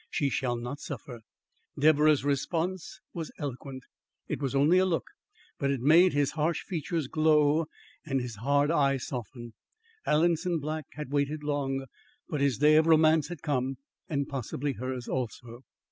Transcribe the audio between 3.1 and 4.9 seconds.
was eloquent. It was only a